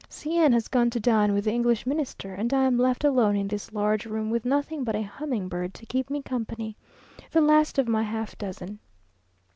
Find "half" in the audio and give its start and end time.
8.01-8.35